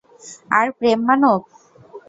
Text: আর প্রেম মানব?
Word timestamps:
আর 0.57 0.67
প্রেম 0.77 0.99
মানব? 1.07 1.39